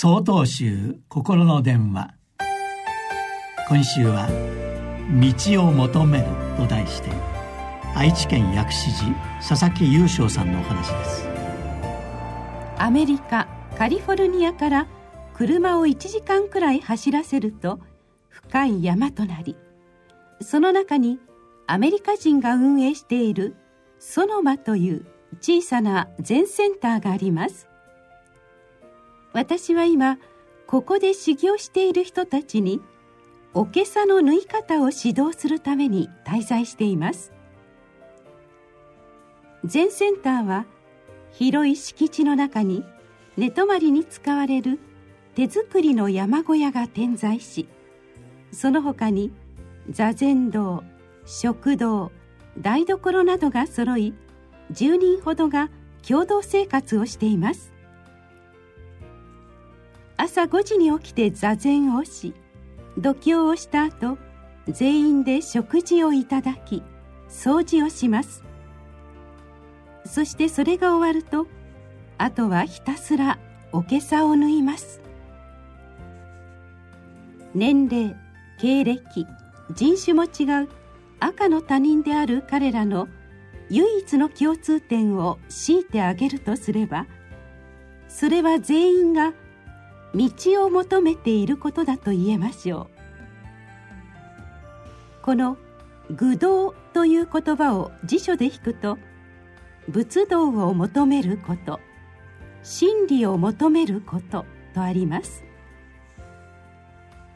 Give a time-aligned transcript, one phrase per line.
[0.00, 2.14] 総統集心の電話。
[3.68, 4.28] 今週は
[5.10, 7.10] 「道を求める」と題して
[7.96, 11.28] 愛知県薬師寺佐々木優勝さんのお話です。
[12.78, 14.86] アメリカカリフォルニアから
[15.34, 17.80] 車を1時間くらい走らせると
[18.28, 19.56] 深い山となり
[20.40, 21.18] その中に
[21.66, 23.56] アメリカ人が運営している
[23.98, 25.06] ソノマという
[25.40, 27.67] 小さな全センターがあります。
[29.32, 30.18] 私は今
[30.66, 32.80] ここで修行している人たちに
[33.54, 37.32] おけさの縫い方を指導するために滞在しています。
[39.64, 40.66] 全センターは
[41.32, 42.84] 広い敷地の中に
[43.36, 44.78] 寝泊まりに使われる
[45.34, 47.68] 手作りの山小屋が点在し
[48.52, 49.32] その他に
[49.90, 50.82] 座禅堂
[51.26, 52.10] 食堂
[52.58, 54.14] 台所などが揃い
[54.72, 55.70] 10人ほどが
[56.06, 57.77] 共同生活をしています。
[60.18, 62.34] 朝5時に起きて座禅をし
[62.98, 64.18] 度胸をした後
[64.66, 66.82] 全員で食事をいただき
[67.30, 68.42] 掃除をします。
[70.04, 71.46] そしてそれが終わると
[72.18, 73.38] あとはひたすら
[73.72, 75.00] おけさを縫います。
[77.54, 78.16] 年齢
[78.60, 79.26] 経歴
[79.72, 80.68] 人種も違う
[81.20, 83.08] 赤の他人である彼らの
[83.70, 87.06] 唯一の共通点を強いてあげるとすれば
[88.08, 89.32] それは全員が
[90.14, 92.88] 道を求めていることだと言えましょ
[95.22, 95.22] う。
[95.22, 95.56] この
[96.10, 98.98] 「愚道」という言葉を辞書で引くと
[99.88, 101.80] 仏道を求めること
[102.62, 105.44] 真理を求めることとあります。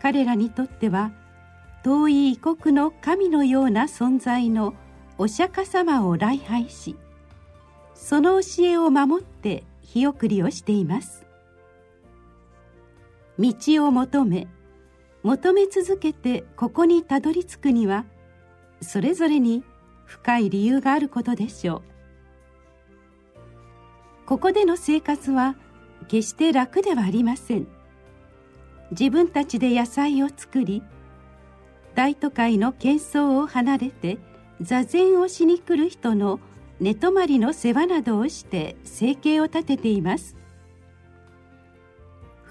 [0.00, 1.12] 彼らにとっては
[1.84, 4.74] 遠い異国の神のような存在の
[5.18, 6.96] お釈迦様を礼拝し
[7.94, 11.21] その教えを守って日送りをしています。
[13.38, 13.54] 道
[13.86, 14.48] を求め
[15.22, 18.04] 求め続けてここにたどり着くには
[18.80, 19.64] それぞれに
[20.04, 21.82] 深い理由があることでしょう。
[24.26, 25.56] ここでの生活は
[26.08, 27.66] 決して楽ではありません。
[28.90, 30.82] 自分たちで野菜を作り
[31.94, 34.18] 大都会の喧騒を離れて
[34.60, 36.40] 座禅をしに来る人の
[36.80, 40.36] 寝泊まりの世話などをして生計を立てています。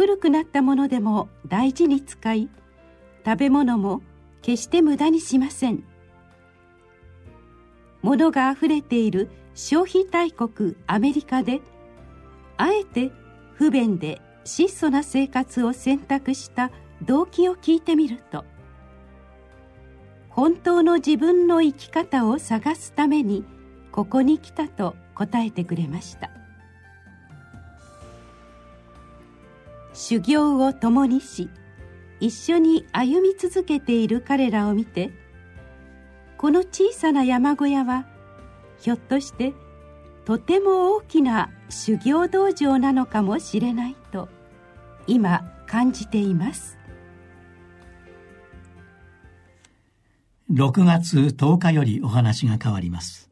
[0.02, 2.50] 古くなったものでも大事に使い
[3.24, 4.02] 食べ物も
[4.42, 5.84] 決して無駄にしません。
[8.02, 11.62] 物があふれている消費大国アメリカで
[12.58, 13.12] あえて
[13.54, 16.72] 不便で質素な生活を選択した
[17.04, 18.44] 動機を聞いてみると
[20.30, 23.46] 本当の自分の生き方を探すために
[23.92, 26.41] ここに来たと答えてくれました。
[29.94, 31.50] 修行を共にし
[32.20, 35.12] 一緒に歩み続けている彼らを見て
[36.38, 38.06] この小さな山小屋は
[38.80, 39.54] ひょっとして
[40.26, 44.30] とても大きな修行道場なのかもしれないと
[45.08, 46.78] 今感じています。
[50.52, 53.31] 6月10日よりお話が変わります。